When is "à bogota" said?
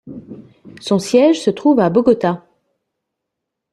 1.79-2.43